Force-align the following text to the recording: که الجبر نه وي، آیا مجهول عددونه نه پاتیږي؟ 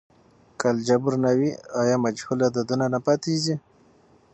که 0.59 0.65
الجبر 0.71 1.13
نه 1.25 1.31
وي، 1.39 1.51
آیا 1.81 1.95
مجهول 2.05 2.39
عددونه 2.49 2.85
نه 2.93 2.99
پاتیږي؟ 3.05 3.55